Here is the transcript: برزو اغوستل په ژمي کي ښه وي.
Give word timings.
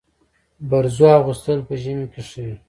برزو 0.69 1.05
اغوستل 1.19 1.59
په 1.67 1.73
ژمي 1.81 2.07
کي 2.13 2.21
ښه 2.29 2.41
وي. 2.45 2.55